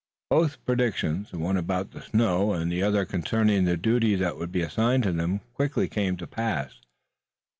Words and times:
Both 0.31 0.65
predictions, 0.65 1.29
the 1.29 1.37
one 1.37 1.57
about 1.57 1.91
the 1.91 2.01
snow 2.01 2.53
and 2.53 2.71
the 2.71 2.81
other 2.81 3.05
concerning 3.05 3.65
the 3.65 3.77
duty 3.77 4.15
that 4.15 4.35
would 4.35 4.51
be 4.51 4.63
assigned 4.63 5.03
to 5.03 5.11
them, 5.11 5.41
quickly 5.53 5.87
came 5.87 6.17
to 6.17 6.25
pass. 6.25 6.81